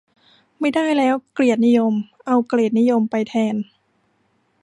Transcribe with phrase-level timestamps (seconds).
[0.59, 1.93] ไม่ได้แล้วเกียรตินิยม
[2.27, 3.55] เอาเกรดนิยมไปแทน